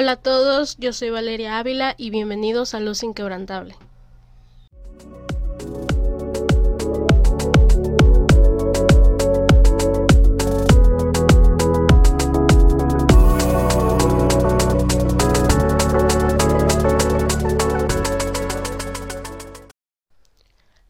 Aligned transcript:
Hola 0.00 0.12
a 0.12 0.16
todos, 0.16 0.76
yo 0.78 0.92
soy 0.92 1.10
Valeria 1.10 1.58
Ávila 1.58 1.96
y 1.98 2.10
bienvenidos 2.10 2.72
a 2.72 2.78
Luz 2.78 3.02
Inquebrantable. 3.02 3.74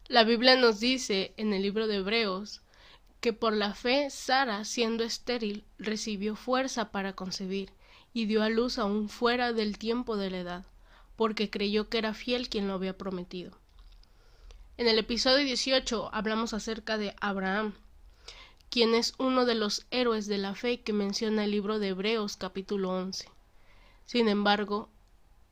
La 0.07 0.23
Biblia 0.23 0.55
nos 0.55 0.79
dice 0.79 1.33
en 1.37 1.53
el 1.53 1.63
libro 1.63 1.87
de 1.87 1.95
Hebreos 1.95 2.61
que 3.21 3.33
por 3.33 3.53
la 3.53 3.73
fe 3.73 4.11
Sara, 4.11 4.65
siendo 4.65 5.03
estéril, 5.03 5.63
recibió 5.79 6.35
fuerza 6.35 6.91
para 6.91 7.13
concebir 7.13 7.71
y 8.13 8.25
dio 8.25 8.43
a 8.43 8.49
luz 8.49 8.79
aún 8.79 9.09
fuera 9.09 9.53
del 9.53 9.77
tiempo 9.77 10.17
de 10.17 10.29
la 10.29 10.39
edad, 10.39 10.65
porque 11.15 11.49
creyó 11.49 11.89
que 11.89 11.97
era 11.97 12.13
fiel 12.13 12.49
quien 12.49 12.67
lo 12.67 12.73
había 12.73 12.97
prometido. 12.97 13.51
En 14.77 14.87
el 14.87 14.97
episodio 14.97 15.43
18 15.43 16.09
hablamos 16.13 16.53
acerca 16.53 16.97
de 16.97 17.13
Abraham, 17.19 17.73
quien 18.69 18.95
es 18.95 19.13
uno 19.17 19.45
de 19.45 19.55
los 19.55 19.85
héroes 19.91 20.27
de 20.27 20.37
la 20.37 20.55
fe 20.55 20.81
que 20.81 20.93
menciona 20.93 21.43
el 21.43 21.51
libro 21.51 21.79
de 21.79 21.89
Hebreos 21.89 22.37
capítulo 22.37 22.91
11. 22.91 23.27
Sin 24.05 24.29
embargo, 24.29 24.89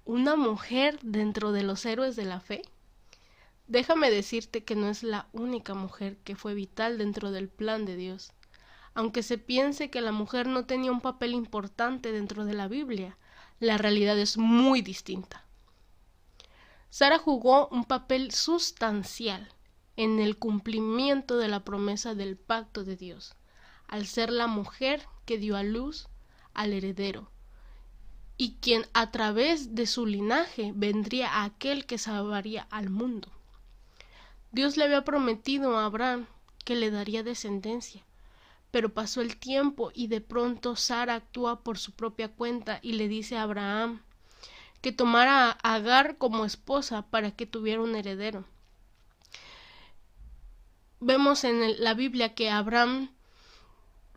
¿una 0.05 0.35
mujer 0.35 0.99
dentro 1.01 1.51
de 1.51 1.63
los 1.63 1.85
héroes 1.85 2.15
de 2.15 2.25
la 2.25 2.39
fe? 2.39 2.61
Déjame 3.67 4.09
decirte 4.11 4.63
que 4.63 4.75
no 4.75 4.87
es 4.87 5.03
la 5.03 5.27
única 5.33 5.73
mujer 5.73 6.15
que 6.23 6.37
fue 6.37 6.53
vital 6.53 6.97
dentro 6.97 7.31
del 7.31 7.49
plan 7.49 7.85
de 7.85 7.97
Dios. 7.97 8.31
Aunque 8.97 9.21
se 9.21 9.37
piense 9.37 9.91
que 9.91 10.01
la 10.01 10.11
mujer 10.11 10.47
no 10.47 10.65
tenía 10.65 10.91
un 10.91 11.01
papel 11.01 11.35
importante 11.35 12.11
dentro 12.11 12.45
de 12.45 12.55
la 12.55 12.67
Biblia, 12.67 13.15
la 13.59 13.77
realidad 13.77 14.17
es 14.17 14.39
muy 14.39 14.81
distinta. 14.81 15.45
Sara 16.89 17.19
jugó 17.19 17.67
un 17.67 17.85
papel 17.85 18.31
sustancial 18.31 19.53
en 19.97 20.17
el 20.17 20.39
cumplimiento 20.39 21.37
de 21.37 21.47
la 21.47 21.59
promesa 21.59 22.15
del 22.15 22.37
pacto 22.37 22.83
de 22.83 22.95
Dios, 22.95 23.35
al 23.87 24.07
ser 24.07 24.31
la 24.31 24.47
mujer 24.47 25.05
que 25.27 25.37
dio 25.37 25.57
a 25.57 25.61
luz 25.61 26.07
al 26.55 26.73
heredero, 26.73 27.29
y 28.35 28.55
quien 28.55 28.83
a 28.95 29.11
través 29.11 29.75
de 29.75 29.85
su 29.85 30.07
linaje 30.07 30.71
vendría 30.73 31.31
a 31.35 31.43
aquel 31.43 31.85
que 31.85 31.99
salvaría 31.99 32.63
al 32.71 32.89
mundo. 32.89 33.31
Dios 34.51 34.75
le 34.75 34.85
había 34.85 35.03
prometido 35.03 35.77
a 35.77 35.85
Abraham 35.85 36.25
que 36.65 36.73
le 36.73 36.89
daría 36.89 37.21
descendencia. 37.21 38.06
Pero 38.71 38.93
pasó 38.93 39.21
el 39.21 39.37
tiempo 39.37 39.91
y 39.93 40.07
de 40.07 40.21
pronto 40.21 40.75
Sara 40.75 41.15
actúa 41.15 41.63
por 41.63 41.77
su 41.77 41.93
propia 41.93 42.29
cuenta 42.29 42.79
y 42.81 42.93
le 42.93 43.07
dice 43.07 43.37
a 43.37 43.43
Abraham 43.43 44.01
que 44.81 44.91
tomara 44.91 45.57
a 45.63 45.75
Agar 45.75 46.17
como 46.17 46.45
esposa 46.45 47.03
para 47.03 47.31
que 47.31 47.45
tuviera 47.45 47.81
un 47.81 47.95
heredero. 47.95 48.45
Vemos 50.99 51.43
en 51.43 51.83
la 51.83 51.93
Biblia 51.93 52.33
que 52.33 52.49
Abraham 52.49 53.09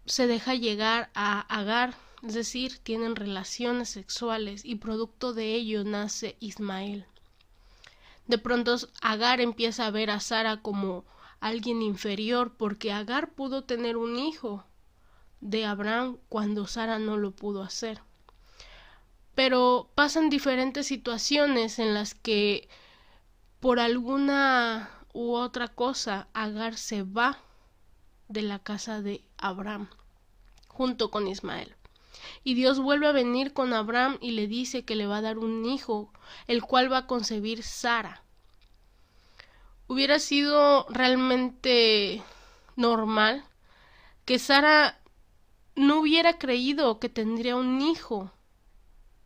se 0.07 0.27
deja 0.27 0.55
llegar 0.55 1.11
a 1.15 1.41
Agar, 1.41 1.95
es 2.23 2.35
decir, 2.35 2.79
tienen 2.79 3.17
relaciones 3.17 3.91
sexuales 3.91 4.65
y 4.65 4.77
producto 4.77 5.33
de 5.33 5.55
ello 5.55 5.85
nace 5.85 6.37
Ismael. 6.41 7.05
De 8.27 8.39
pronto 8.39 8.77
Agar 9.03 9.41
empieza 9.41 9.87
a 9.87 9.91
ver 9.91 10.11
a 10.11 10.21
Sara 10.21 10.63
como 10.63 11.05
alguien 11.41 11.83
inferior 11.83 12.55
porque 12.57 12.93
Agar 12.93 13.33
pudo 13.33 13.65
tener 13.65 13.97
un 13.97 14.19
hijo 14.19 14.65
de 15.41 15.65
Abraham 15.65 16.19
cuando 16.29 16.67
Sara 16.67 16.99
no 16.99 17.17
lo 17.17 17.33
pudo 17.33 17.63
hacer. 17.63 18.03
Pero 19.35 19.91
pasan 19.95 20.29
diferentes 20.29 20.87
situaciones 20.87 21.79
en 21.79 21.95
las 21.95 22.15
que 22.15 22.69
por 23.59 23.81
alguna 23.81 24.91
u 25.13 25.33
otra 25.33 25.69
cosa 25.69 26.29
Agar 26.35 26.77
se 26.77 27.03
va 27.03 27.39
de 28.29 28.43
la 28.43 28.59
casa 28.59 29.03
de 29.03 29.25
Abraham 29.39 29.89
junto 30.69 31.11
con 31.11 31.27
Ismael. 31.27 31.75
Y 32.45 32.55
Dios 32.55 32.79
vuelve 32.79 33.07
a 33.07 33.13
venir 33.13 33.53
con 33.53 33.73
Abraham 33.73 34.19
y 34.21 34.33
le 34.33 34.47
dice 34.47 34.85
que 34.85 34.95
le 34.95 35.07
va 35.07 35.19
a 35.19 35.23
dar 35.23 35.39
un 35.39 35.65
hijo, 35.65 36.13
el 36.47 36.63
cual 36.63 36.93
va 36.93 36.99
a 36.99 37.07
concebir 37.07 37.63
Sara. 37.63 38.23
Hubiera 39.91 40.21
sido 40.21 40.87
realmente 40.89 42.23
normal 42.77 43.43
que 44.25 44.39
Sara 44.39 45.01
no 45.75 45.99
hubiera 45.99 46.39
creído 46.39 47.01
que 47.01 47.09
tendría 47.09 47.57
un 47.57 47.81
hijo, 47.81 48.31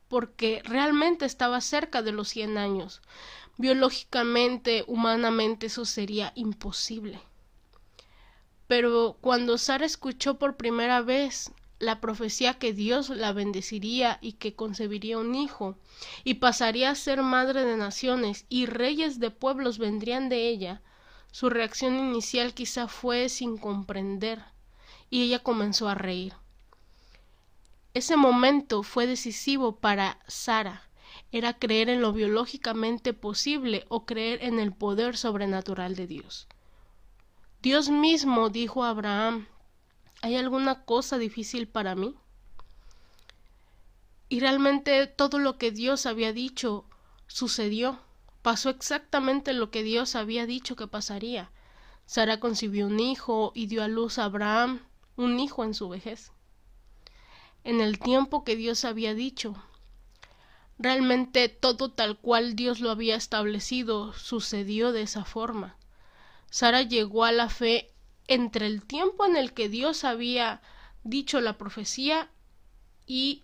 porque 0.09 0.63
realmente 0.65 1.27
estaba 1.27 1.61
cerca 1.61 2.01
de 2.01 2.13
los 2.13 2.31
cien 2.31 2.57
años. 2.57 3.03
Biológicamente, 3.59 4.85
humanamente, 4.87 5.67
eso 5.67 5.85
sería 5.85 6.33
imposible. 6.35 7.21
Pero 8.67 9.19
cuando 9.21 9.59
Sara 9.59 9.85
escuchó 9.85 10.39
por 10.39 10.57
primera 10.57 11.03
vez 11.03 11.53
la 11.85 12.01
profecía 12.01 12.55
que 12.55 12.73
Dios 12.73 13.11
la 13.11 13.33
bendeciría 13.33 14.19
y 14.21 14.33
que 14.33 14.55
concebiría 14.55 15.19
un 15.19 15.35
hijo, 15.35 15.77
y 16.25 16.35
pasaría 16.35 16.91
a 16.91 16.95
ser 16.95 17.23
madre 17.23 17.65
de 17.65 17.77
naciones, 17.77 18.47
y 18.49 18.67
reyes 18.67 19.21
de 19.21 19.31
pueblos 19.31 19.79
vendrían 19.79 20.29
de 20.29 20.49
ella, 20.49 20.83
su 21.31 21.51
reacción 21.51 21.99
inicial 21.99 22.55
quizá 22.55 22.89
fue 22.89 23.29
sin 23.29 23.59
comprender, 23.59 24.43
y 25.11 25.23
ella 25.23 25.41
comenzó 25.41 25.89
a 25.89 25.95
reír. 25.95 26.35
Ese 27.93 28.17
momento 28.17 28.83
fue 28.83 29.07
decisivo 29.07 29.77
para 29.77 30.19
Sara. 30.27 30.89
Era 31.31 31.53
creer 31.53 31.89
en 31.89 32.01
lo 32.01 32.13
biológicamente 32.13 33.13
posible 33.13 33.85
o 33.89 34.05
creer 34.05 34.43
en 34.43 34.59
el 34.59 34.73
poder 34.73 35.17
sobrenatural 35.17 35.95
de 35.95 36.09
Dios. 36.09 36.49
Dios 37.63 37.91
mismo 37.91 38.51
dijo 38.51 38.83
a 38.83 38.91
Abraham 38.91 39.47
¿Hay 40.25 40.37
alguna 40.37 40.87
cosa 40.87 41.19
difícil 41.19 41.69
para 41.69 41.95
mí? 41.95 42.15
Y 44.31 44.41
realmente 44.41 45.07
todo 45.07 45.39
lo 45.39 45.59
que 45.59 45.71
Dios 45.71 46.07
había 46.07 46.33
dicho 46.33 46.87
sucedió. 47.27 47.99
Pasó 48.41 48.71
exactamente 48.71 49.53
lo 49.53 49.71
que 49.71 49.83
Dios 49.83 50.17
había 50.17 50.47
dicho 50.47 50.77
que 50.77 50.87
pasaría. 50.87 51.51
Sara 52.07 52.41
concibió 52.41 52.87
un 52.87 53.01
hijo 53.01 53.53
y 53.55 53.67
dio 53.67 53.83
a 53.83 53.89
luz 53.89 54.19
a 54.19 54.25
Abraham 54.25 54.81
un 55.17 55.39
hijo 55.39 55.63
en 55.63 55.75
su 55.75 55.91
vejez. 55.91 56.33
En 57.63 57.83
el 57.83 57.99
tiempo 57.99 58.45
que 58.45 58.57
Dios 58.57 58.87
había 58.87 59.13
dicho. 59.13 59.55
Realmente 60.79 61.51
todo 61.51 61.91
tal 61.91 62.17
cual 62.17 62.57
Dios 62.57 62.81
lo 62.81 62.91
había 62.91 63.17
establecido 63.17 64.15
sucedió 64.15 64.93
de 64.93 65.03
esa 65.03 65.27
forma. 65.27 65.77
Sara 66.49 66.81
llegó 66.81 67.27
a 67.27 67.33
la 67.33 67.51
fe 67.51 67.94
entre 68.27 68.67
el 68.67 68.83
tiempo 68.83 69.27
en 69.27 69.37
el 69.37 69.53
que 69.53 69.69
Dios 69.69 70.05
había 70.05 70.63
dicho 71.03 71.41
la 71.41 71.59
profecía 71.59 72.31
y 73.07 73.43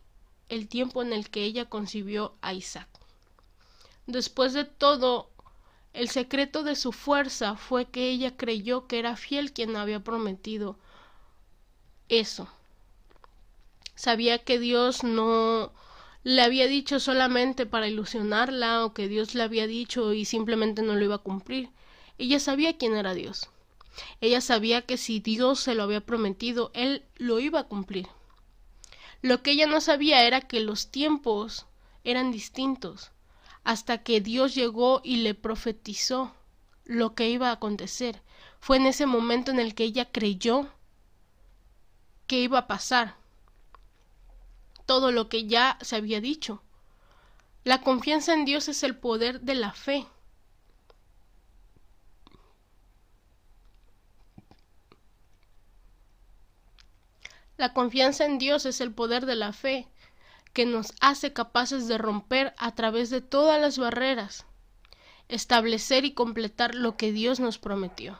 el 0.48 0.68
tiempo 0.68 1.02
en 1.02 1.12
el 1.12 1.30
que 1.30 1.44
ella 1.44 1.66
concibió 1.66 2.34
a 2.40 2.54
Isaac. 2.54 2.88
Después 4.06 4.52
de 4.52 4.64
todo, 4.64 5.30
el 5.92 6.08
secreto 6.08 6.62
de 6.62 6.76
su 6.76 6.92
fuerza 6.92 7.56
fue 7.56 7.86
que 7.86 8.10
ella 8.10 8.36
creyó 8.36 8.86
que 8.86 8.98
era 8.98 9.16
fiel 9.16 9.52
quien 9.52 9.76
había 9.76 10.00
prometido 10.00 10.78
eso. 12.08 12.48
Sabía 13.94 14.38
que 14.38 14.58
Dios 14.58 15.04
no 15.04 15.72
le 16.24 16.42
había 16.42 16.66
dicho 16.66 17.00
solamente 17.00 17.66
para 17.66 17.88
ilusionarla 17.88 18.84
o 18.84 18.94
que 18.94 19.08
Dios 19.08 19.34
le 19.34 19.42
había 19.42 19.66
dicho 19.66 20.12
y 20.12 20.24
simplemente 20.24 20.82
no 20.82 20.94
lo 20.94 21.04
iba 21.04 21.16
a 21.16 21.18
cumplir. 21.18 21.70
Ella 22.18 22.40
sabía 22.40 22.76
quién 22.76 22.96
era 22.96 23.14
Dios. 23.14 23.48
Ella 24.20 24.40
sabía 24.40 24.82
que 24.82 24.96
si 24.96 25.20
Dios 25.20 25.60
se 25.60 25.74
lo 25.74 25.82
había 25.82 26.00
prometido, 26.00 26.70
Él 26.74 27.04
lo 27.16 27.38
iba 27.38 27.60
a 27.60 27.68
cumplir. 27.68 28.08
Lo 29.22 29.42
que 29.42 29.52
ella 29.52 29.66
no 29.66 29.80
sabía 29.80 30.24
era 30.24 30.40
que 30.40 30.60
los 30.60 30.90
tiempos 30.90 31.66
eran 32.04 32.32
distintos, 32.32 33.10
hasta 33.64 34.02
que 34.02 34.20
Dios 34.20 34.54
llegó 34.54 35.02
y 35.04 35.16
le 35.16 35.34
profetizó 35.34 36.32
lo 36.84 37.14
que 37.14 37.28
iba 37.28 37.50
a 37.50 37.52
acontecer. 37.52 38.22
Fue 38.60 38.78
en 38.78 38.86
ese 38.86 39.06
momento 39.06 39.50
en 39.50 39.58
el 39.58 39.74
que 39.74 39.84
ella 39.84 40.10
creyó 40.10 40.68
que 42.26 42.40
iba 42.40 42.58
a 42.58 42.66
pasar 42.66 43.16
todo 44.86 45.12
lo 45.12 45.28
que 45.28 45.46
ya 45.46 45.78
se 45.82 45.96
había 45.96 46.20
dicho. 46.20 46.62
La 47.62 47.80
confianza 47.82 48.32
en 48.32 48.44
Dios 48.44 48.68
es 48.68 48.82
el 48.82 48.96
poder 48.96 49.42
de 49.42 49.54
la 49.54 49.72
fe. 49.72 50.06
La 57.60 57.74
confianza 57.74 58.24
en 58.24 58.38
Dios 58.38 58.64
es 58.64 58.80
el 58.80 58.90
poder 58.90 59.26
de 59.26 59.36
la 59.36 59.52
fe 59.52 59.86
que 60.54 60.64
nos 60.64 60.94
hace 61.02 61.34
capaces 61.34 61.88
de 61.88 61.98
romper 61.98 62.54
a 62.56 62.74
través 62.74 63.10
de 63.10 63.20
todas 63.20 63.60
las 63.60 63.76
barreras, 63.76 64.46
establecer 65.28 66.06
y 66.06 66.14
completar 66.14 66.74
lo 66.74 66.96
que 66.96 67.12
Dios 67.12 67.38
nos 67.38 67.58
prometió. 67.58 68.18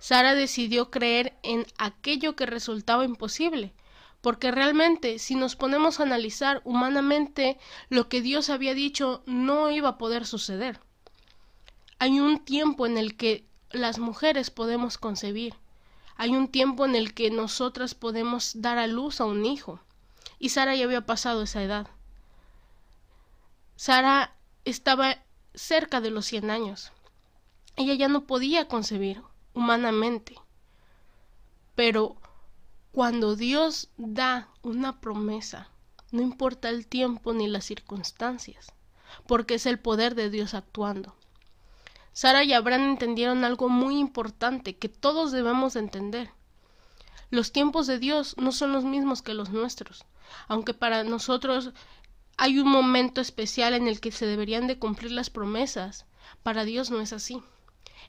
Sara 0.00 0.34
decidió 0.34 0.90
creer 0.90 1.38
en 1.44 1.64
aquello 1.78 2.34
que 2.34 2.44
resultaba 2.44 3.04
imposible, 3.04 3.72
Porque 4.20 4.50
realmente, 4.50 5.20
si 5.20 5.36
nos 5.36 5.54
ponemos 5.54 6.00
a 6.00 6.02
analizar 6.02 6.60
humanamente, 6.64 7.56
lo 7.88 8.08
que 8.08 8.20
Dios 8.20 8.50
había 8.50 8.74
dicho 8.74 9.22
no 9.26 9.70
iba 9.70 9.90
a 9.90 9.98
poder 9.98 10.26
suceder. 10.26 10.80
Hay 12.00 12.18
un 12.18 12.44
tiempo 12.44 12.84
en 12.84 12.98
el 12.98 13.16
que 13.16 13.46
las 13.70 14.00
mujeres 14.00 14.50
podemos 14.50 14.98
concebir. 14.98 15.54
Hay 16.20 16.36
un 16.36 16.48
tiempo 16.48 16.84
en 16.84 16.96
el 16.96 17.14
que 17.14 17.30
nosotras 17.30 17.94
podemos 17.94 18.60
dar 18.60 18.76
a 18.76 18.86
luz 18.86 19.22
a 19.22 19.24
un 19.24 19.46
hijo. 19.46 19.80
Y 20.38 20.50
Sara 20.50 20.76
ya 20.76 20.84
había 20.84 21.06
pasado 21.06 21.44
esa 21.44 21.62
edad. 21.62 21.86
Sara 23.76 24.36
estaba 24.66 25.16
cerca 25.54 26.02
de 26.02 26.10
los 26.10 26.26
cien 26.26 26.50
años. 26.50 26.92
Ella 27.76 27.94
ya 27.94 28.08
no 28.08 28.26
podía 28.26 28.68
concebir 28.68 29.22
humanamente. 29.54 30.34
Pero 31.74 32.18
cuando 32.92 33.34
Dios 33.34 33.88
da 33.96 34.50
una 34.60 35.00
promesa, 35.00 35.70
no 36.10 36.20
importa 36.20 36.68
el 36.68 36.86
tiempo 36.86 37.32
ni 37.32 37.48
las 37.48 37.64
circunstancias, 37.64 38.74
porque 39.26 39.54
es 39.54 39.64
el 39.64 39.78
poder 39.78 40.14
de 40.14 40.28
Dios 40.28 40.52
actuando. 40.52 41.14
Sara 42.12 42.44
y 42.44 42.52
Abraham 42.52 42.90
entendieron 42.90 43.44
algo 43.44 43.68
muy 43.68 43.98
importante 43.98 44.76
que 44.76 44.88
todos 44.88 45.32
debemos 45.32 45.76
entender. 45.76 46.30
Los 47.30 47.52
tiempos 47.52 47.86
de 47.86 47.98
Dios 47.98 48.34
no 48.36 48.50
son 48.50 48.72
los 48.72 48.84
mismos 48.84 49.22
que 49.22 49.34
los 49.34 49.50
nuestros, 49.50 50.04
aunque 50.48 50.74
para 50.74 51.04
nosotros 51.04 51.72
hay 52.36 52.58
un 52.58 52.68
momento 52.68 53.20
especial 53.20 53.74
en 53.74 53.86
el 53.86 54.00
que 54.00 54.10
se 54.10 54.26
deberían 54.26 54.66
de 54.66 54.78
cumplir 54.78 55.12
las 55.12 55.30
promesas. 55.30 56.06
Para 56.42 56.64
Dios 56.64 56.90
no 56.90 57.00
es 57.00 57.12
así. 57.12 57.42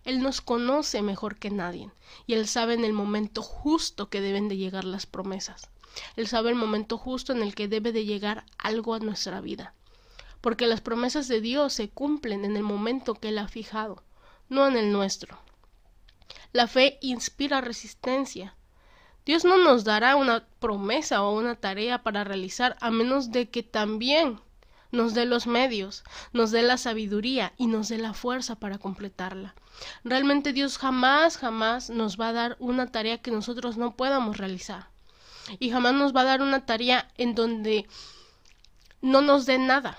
Él 0.06 0.24
nos 0.24 0.42
conoce 0.42 1.02
mejor 1.02 1.38
que 1.38 1.52
nadie, 1.52 1.92
y 2.26 2.34
Él 2.34 2.48
sabe 2.48 2.74
en 2.74 2.86
el 2.86 2.94
momento 2.94 3.44
justo 3.44 4.10
que 4.10 4.22
deben 4.22 4.48
de 4.48 4.58
llegar 4.58 4.86
las 4.86 5.06
promesas. 5.06 5.70
Él 6.16 6.28
sabe 6.28 6.50
el 6.50 6.56
momento 6.56 6.98
justo 6.98 7.34
en 7.34 7.44
el 7.44 7.54
que 7.54 7.68
debe 7.68 7.92
de 7.92 8.06
llegar 8.06 8.46
algo 8.58 8.96
a 8.96 9.00
nuestra 9.00 9.42
vida. 9.42 9.76
Porque 10.42 10.68
las 10.68 10.82
promesas 10.82 11.28
de 11.28 11.40
Dios 11.40 11.74
se 11.74 11.90
cumplen 11.90 12.46
en 12.46 12.58
el 12.58 12.64
momento 12.64 13.16
que 13.16 13.30
Él 13.30 13.38
ha 13.38 13.48
fijado, 13.48 14.04
no 14.50 14.68
en 14.68 14.76
el 14.76 14.92
nuestro. 14.92 15.38
La 16.52 16.68
fe 16.68 16.98
inspira 17.02 17.62
resistencia. 17.62 18.56
Dios 19.26 19.46
no 19.46 19.58
nos 19.58 19.84
dará 19.84 20.16
una 20.16 20.46
promesa 20.60 21.22
o 21.22 21.38
una 21.38 21.56
tarea 21.56 22.02
para 22.04 22.24
realizar 22.24 22.76
a 22.82 22.90
menos 22.90 23.32
de 23.32 23.50
que 23.50 23.64
también 23.64 24.40
nos 24.92 25.14
dé 25.14 25.26
los 25.26 25.48
medios, 25.48 26.04
nos 26.34 26.52
dé 26.52 26.64
la 26.64 26.78
sabiduría 26.78 27.54
y 27.58 27.68
nos 27.68 27.88
dé 27.90 27.98
la 27.98 28.14
fuerza 28.14 28.56
para 28.56 28.78
completarla. 28.78 29.56
Realmente 30.04 30.54
Dios 30.54 30.78
jamás, 30.78 31.38
jamás 31.38 31.90
nos 31.90 32.20
va 32.20 32.30
a 32.30 32.34
dar 32.34 32.58
una 32.60 32.92
tarea 32.92 33.20
que 33.20 33.32
nosotros 33.32 33.78
no 33.78 33.96
podamos 33.96 34.38
realizar. 34.38 34.90
Y 35.60 35.72
jamás 35.72 35.94
nos 35.94 36.16
va 36.16 36.22
a 36.22 36.26
dar 36.26 36.42
una 36.42 36.66
tarea 36.66 37.10
en 37.18 37.36
donde 37.36 37.88
no 39.02 39.22
nos 39.22 39.46
dé 39.46 39.58
nada. 39.58 39.98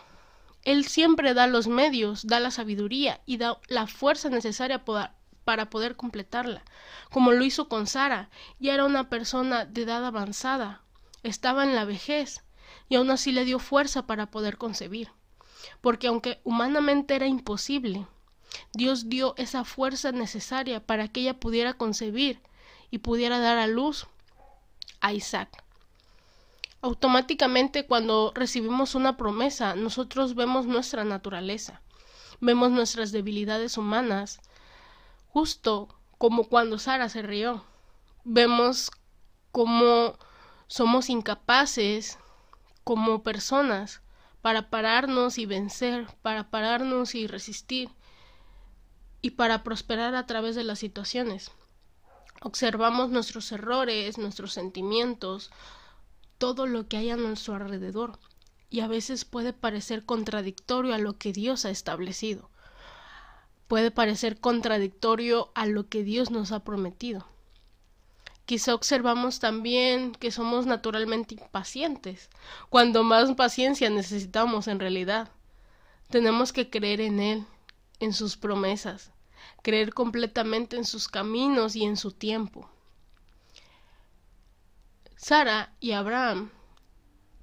Él 0.64 0.86
siempre 0.86 1.34
da 1.34 1.46
los 1.46 1.66
medios, 1.66 2.26
da 2.26 2.38
la 2.38 2.50
sabiduría 2.50 3.20
y 3.26 3.36
da 3.36 3.58
la 3.68 3.86
fuerza 3.86 4.28
necesaria 4.28 4.84
para 4.84 5.70
poder 5.70 5.96
completarla, 5.96 6.62
como 7.10 7.32
lo 7.32 7.44
hizo 7.44 7.68
con 7.68 7.86
Sara. 7.86 8.30
Ya 8.60 8.74
era 8.74 8.84
una 8.84 9.08
persona 9.08 9.64
de 9.64 9.82
edad 9.82 10.04
avanzada, 10.04 10.82
estaba 11.22 11.64
en 11.64 11.74
la 11.74 11.84
vejez, 11.84 12.42
y 12.88 12.94
aún 12.94 13.10
así 13.10 13.32
le 13.32 13.44
dio 13.44 13.58
fuerza 13.58 14.06
para 14.06 14.26
poder 14.26 14.56
concebir. 14.56 15.10
Porque 15.80 16.06
aunque 16.06 16.40
humanamente 16.44 17.14
era 17.14 17.26
imposible, 17.26 18.06
Dios 18.72 19.08
dio 19.08 19.34
esa 19.36 19.64
fuerza 19.64 20.12
necesaria 20.12 20.84
para 20.84 21.08
que 21.08 21.20
ella 21.20 21.40
pudiera 21.40 21.74
concebir 21.74 22.40
y 22.90 22.98
pudiera 22.98 23.38
dar 23.38 23.58
a 23.58 23.66
luz 23.66 24.06
a 25.00 25.12
Isaac. 25.12 25.61
Automáticamente 26.82 27.86
cuando 27.86 28.32
recibimos 28.34 28.96
una 28.96 29.16
promesa, 29.16 29.76
nosotros 29.76 30.34
vemos 30.34 30.66
nuestra 30.66 31.04
naturaleza, 31.04 31.80
vemos 32.40 32.72
nuestras 32.72 33.12
debilidades 33.12 33.78
humanas, 33.78 34.40
justo 35.28 35.88
como 36.18 36.48
cuando 36.48 36.78
Sara 36.78 37.08
se 37.08 37.22
rió. 37.22 37.64
Vemos 38.24 38.90
cómo 39.52 40.18
somos 40.66 41.08
incapaces 41.08 42.18
como 42.82 43.22
personas 43.22 44.02
para 44.40 44.68
pararnos 44.68 45.38
y 45.38 45.46
vencer, 45.46 46.08
para 46.20 46.50
pararnos 46.50 47.14
y 47.14 47.28
resistir 47.28 47.90
y 49.20 49.30
para 49.30 49.62
prosperar 49.62 50.16
a 50.16 50.26
través 50.26 50.56
de 50.56 50.64
las 50.64 50.80
situaciones. 50.80 51.52
Observamos 52.40 53.10
nuestros 53.10 53.52
errores, 53.52 54.18
nuestros 54.18 54.52
sentimientos, 54.52 55.52
todo 56.42 56.66
lo 56.66 56.88
que 56.88 56.96
hay 56.96 57.08
a 57.08 57.16
nuestro 57.16 57.54
alrededor, 57.54 58.18
y 58.68 58.80
a 58.80 58.88
veces 58.88 59.24
puede 59.24 59.52
parecer 59.52 60.04
contradictorio 60.04 60.92
a 60.92 60.98
lo 60.98 61.16
que 61.16 61.32
Dios 61.32 61.64
ha 61.64 61.70
establecido. 61.70 62.50
Puede 63.68 63.92
parecer 63.92 64.40
contradictorio 64.40 65.52
a 65.54 65.66
lo 65.66 65.88
que 65.88 66.02
Dios 66.02 66.32
nos 66.32 66.50
ha 66.50 66.64
prometido. 66.64 67.28
Quizá 68.44 68.74
observamos 68.74 69.38
también 69.38 70.16
que 70.16 70.32
somos 70.32 70.66
naturalmente 70.66 71.36
impacientes, 71.36 72.28
cuando 72.70 73.04
más 73.04 73.32
paciencia 73.36 73.88
necesitamos 73.88 74.66
en 74.66 74.80
realidad. 74.80 75.30
Tenemos 76.10 76.52
que 76.52 76.68
creer 76.70 77.02
en 77.02 77.20
Él, 77.20 77.46
en 78.00 78.12
sus 78.12 78.36
promesas, 78.36 79.12
creer 79.62 79.94
completamente 79.94 80.76
en 80.76 80.86
sus 80.86 81.06
caminos 81.06 81.76
y 81.76 81.84
en 81.84 81.96
su 81.96 82.10
tiempo. 82.10 82.71
Sara 85.24 85.72
y 85.78 85.92
Abraham 85.92 86.50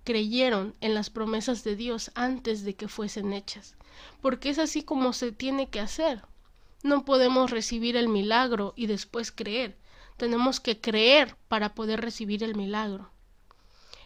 creyeron 0.04 0.76
en 0.82 0.94
las 0.94 1.10
promesas 1.10 1.64
de 1.64 1.78
Dios 1.78 2.12
antes 2.14 2.66
de 2.66 2.76
que 2.76 2.90
fuesen 2.90 3.32
hechas, 3.32 3.78
porque 4.22 4.50
es 4.50 4.60
así 4.60 4.84
como 4.84 5.14
se 5.14 5.32
tiene 5.32 5.70
que 5.70 5.80
hacer. 5.80 6.26
No 6.84 7.06
podemos 7.06 7.52
recibir 7.52 7.96
el 7.96 8.10
milagro 8.10 8.74
y 8.76 8.88
después 8.88 9.32
creer, 9.32 9.78
tenemos 10.18 10.60
que 10.60 10.82
creer 10.82 11.38
para 11.48 11.74
poder 11.74 12.02
recibir 12.02 12.44
el 12.44 12.54
milagro. 12.54 13.12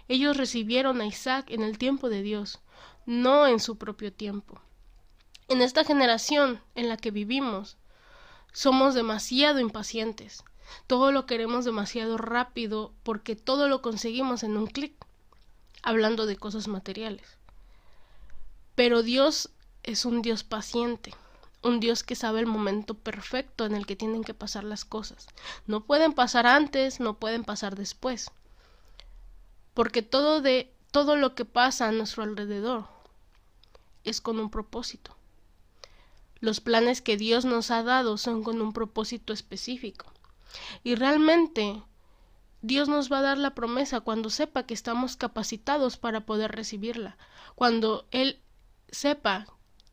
Ellos 0.07 0.37
recibieron 0.37 1.01
a 1.01 1.07
Isaac 1.07 1.49
en 1.49 1.63
el 1.63 1.79
tiempo 1.79 2.09
de 2.09 2.21
Dios, 2.21 2.59
no 3.07 3.47
en 3.47 3.59
su 3.59 3.79
propio 3.79 4.13
tiempo. 4.13 4.61
En 5.47 5.63
esta 5.63 5.83
generación 5.83 6.61
en 6.75 6.89
la 6.89 6.97
que 6.97 7.09
vivimos, 7.09 7.77
somos 8.51 8.93
demasiado 8.93 9.59
impacientes. 9.59 10.43
Todo 10.87 11.11
lo 11.11 11.25
queremos 11.25 11.65
demasiado 11.65 12.17
rápido 12.17 12.93
porque 13.03 13.35
todo 13.35 13.67
lo 13.67 13.81
conseguimos 13.81 14.43
en 14.43 14.57
un 14.57 14.67
clic, 14.67 14.93
hablando 15.81 16.25
de 16.25 16.37
cosas 16.37 16.67
materiales. 16.67 17.37
Pero 18.75 19.03
Dios 19.03 19.49
es 19.83 20.05
un 20.05 20.21
Dios 20.21 20.43
paciente 20.43 21.13
un 21.63 21.79
Dios 21.79 22.03
que 22.03 22.15
sabe 22.15 22.41
el 22.41 22.45
momento 22.45 22.93
perfecto 22.93 23.65
en 23.65 23.73
el 23.73 23.85
que 23.85 23.95
tienen 23.95 24.23
que 24.23 24.33
pasar 24.33 24.63
las 24.63 24.85
cosas. 24.85 25.27
No 25.65 25.85
pueden 25.85 26.13
pasar 26.13 26.45
antes, 26.45 26.99
no 26.99 27.15
pueden 27.15 27.43
pasar 27.43 27.75
después. 27.75 28.29
Porque 29.73 30.01
todo 30.01 30.41
de 30.41 30.71
todo 30.91 31.15
lo 31.15 31.33
que 31.33 31.45
pasa 31.45 31.87
a 31.87 31.91
nuestro 31.91 32.23
alrededor 32.23 32.85
es 34.03 34.21
con 34.21 34.39
un 34.39 34.49
propósito. 34.49 35.15
Los 36.39 36.59
planes 36.59 37.01
que 37.01 37.17
Dios 37.17 37.45
nos 37.45 37.71
ha 37.71 37.81
dado 37.81 38.17
son 38.17 38.43
con 38.43 38.61
un 38.61 38.73
propósito 38.73 39.31
específico. 39.31 40.05
Y 40.83 40.95
realmente 40.95 41.81
Dios 42.61 42.87
nos 42.87 43.11
va 43.11 43.19
a 43.19 43.23
dar 43.23 43.37
la 43.37 43.55
promesa 43.55 43.99
cuando 43.99 44.29
sepa 44.29 44.63
que 44.63 44.73
estamos 44.73 45.17
capacitados 45.17 45.97
para 45.97 46.25
poder 46.25 46.51
recibirla, 46.51 47.17
cuando 47.55 48.07
Él 48.11 48.39
sepa 48.89 49.47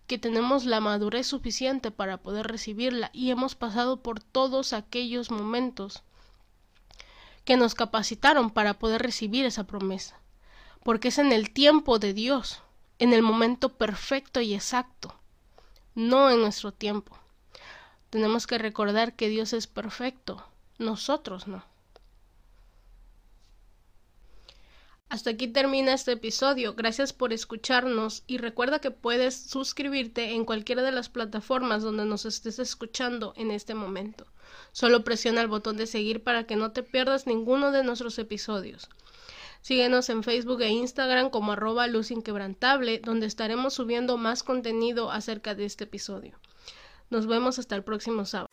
que 0.06 0.18
tenemos 0.18 0.64
la 0.64 0.80
madurez 0.80 1.26
suficiente 1.26 1.90
para 1.90 2.16
poder 2.16 2.46
recibirla 2.48 3.10
y 3.12 3.30
hemos 3.30 3.54
pasado 3.54 4.02
por 4.02 4.20
todos 4.20 4.72
aquellos 4.72 5.30
momentos 5.30 6.02
que 7.44 7.56
nos 7.56 7.74
capacitaron 7.74 8.50
para 8.50 8.74
poder 8.74 9.02
recibir 9.02 9.44
esa 9.44 9.64
promesa, 9.64 10.20
porque 10.82 11.08
es 11.08 11.18
en 11.18 11.32
el 11.32 11.52
tiempo 11.52 11.98
de 11.98 12.12
Dios, 12.12 12.62
en 12.98 13.12
el 13.12 13.22
momento 13.22 13.70
perfecto 13.70 14.40
y 14.40 14.54
exacto, 14.54 15.14
no 15.94 16.30
en 16.30 16.40
nuestro 16.40 16.72
tiempo. 16.72 17.16
Tenemos 18.10 18.46
que 18.46 18.58
recordar 18.58 19.14
que 19.14 19.28
Dios 19.28 19.52
es 19.52 19.66
perfecto, 19.66 20.44
nosotros 20.80 21.46
no. 21.46 21.64
Hasta 25.10 25.30
aquí 25.30 25.48
termina 25.48 25.92
este 25.92 26.12
episodio. 26.12 26.74
Gracias 26.74 27.12
por 27.12 27.32
escucharnos 27.32 28.22
y 28.26 28.38
recuerda 28.38 28.78
que 28.78 28.92
puedes 28.92 29.34
suscribirte 29.34 30.34
en 30.34 30.44
cualquiera 30.44 30.82
de 30.82 30.92
las 30.92 31.08
plataformas 31.08 31.82
donde 31.82 32.04
nos 32.04 32.24
estés 32.26 32.60
escuchando 32.60 33.34
en 33.36 33.50
este 33.50 33.74
momento. 33.74 34.26
Solo 34.72 35.02
presiona 35.02 35.40
el 35.40 35.48
botón 35.48 35.76
de 35.76 35.86
seguir 35.86 36.22
para 36.22 36.44
que 36.44 36.56
no 36.56 36.70
te 36.70 36.84
pierdas 36.84 37.26
ninguno 37.26 37.72
de 37.72 37.82
nuestros 37.82 38.18
episodios. 38.20 38.88
Síguenos 39.62 40.08
en 40.08 40.22
Facebook 40.22 40.62
e 40.62 40.68
Instagram 40.68 41.30
como 41.30 41.52
arroba 41.52 41.88
luz 41.88 42.10
inquebrantable, 42.10 43.00
donde 43.04 43.26
estaremos 43.26 43.74
subiendo 43.74 44.16
más 44.16 44.42
contenido 44.42 45.10
acerca 45.10 45.54
de 45.54 45.64
este 45.66 45.84
episodio. 45.84 46.38
Nos 47.10 47.26
vemos 47.26 47.58
hasta 47.58 47.74
el 47.74 47.82
próximo 47.82 48.24
sábado. 48.24 48.48